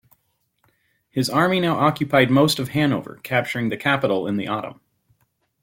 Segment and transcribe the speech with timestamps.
[1.11, 4.81] His army now occupied most of Hanover, capturing the capital in the autumn.